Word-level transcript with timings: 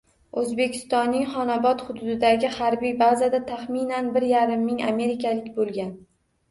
O‘zbekistonning 0.43 1.27
Xonobod 1.33 1.83
hududidagi 1.89 2.51
harbiy 2.57 2.97
bazada 3.05 3.43
taxminan 3.53 4.13
bir 4.19 4.27
yarim 4.35 4.69
ming 4.73 4.85
amerikalik 4.95 5.55
bo‘lgan 5.63 5.97